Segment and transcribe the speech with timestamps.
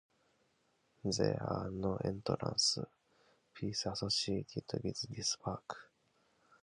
[1.03, 2.79] There are no entrance
[3.53, 5.91] fees associated with this park.